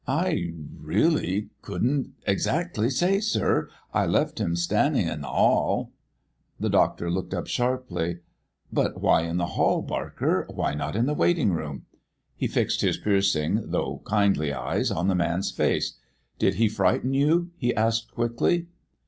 "I 0.07 0.51
really 0.79 1.49
couldn't 1.61 2.13
exactly 2.25 2.89
say, 2.89 3.19
sir. 3.19 3.69
I 3.93 4.07
left 4.07 4.41
him 4.41 4.55
standing 4.55 5.07
in 5.07 5.21
the 5.21 5.27
'all" 5.27 5.91
The 6.59 6.71
doctor 6.71 7.11
looked 7.11 7.35
up 7.35 7.45
sharply. 7.45 8.17
"But 8.73 8.99
why 8.99 9.21
in 9.25 9.37
the 9.37 9.45
hall, 9.45 9.83
Barker? 9.83 10.47
Why 10.49 10.73
not 10.73 10.95
in 10.95 11.05
the 11.05 11.13
waiting 11.13 11.51
room?" 11.51 11.85
He 12.35 12.47
fixed 12.47 12.81
his 12.81 12.97
piercing 12.97 13.69
though 13.69 14.01
kindly 14.03 14.51
eyes 14.51 14.89
on 14.89 15.07
the 15.07 15.13
man's 15.13 15.51
face. 15.51 15.99
"Did 16.39 16.55
he 16.55 16.67
frighten 16.67 17.13
you?" 17.13 17.51
he 17.55 17.71
asked 17.75 18.11
quickly. 18.11 18.65